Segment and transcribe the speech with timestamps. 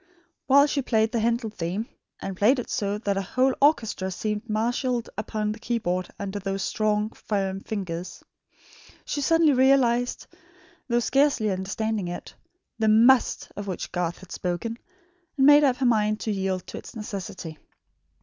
[0.47, 1.87] While she played the Handel theme
[2.19, 6.39] and played it so that a whole orchestra seemed marshalled upon the key board under
[6.39, 8.03] those strong, firm finger
[9.05, 10.25] she suddenly realised,
[10.87, 12.33] though scarcely understanding it,
[12.79, 14.79] the MUST of which Garth had spoken,
[15.37, 17.59] and made up her mind to yield to its necessity.